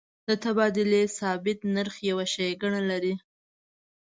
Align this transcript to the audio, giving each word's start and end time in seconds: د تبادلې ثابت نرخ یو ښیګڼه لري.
د 0.27 0.29
تبادلې 0.43 1.03
ثابت 1.17 1.59
نرخ 1.75 1.95
یو 2.09 2.19
ښیګڼه 2.31 2.81
لري. 2.91 3.13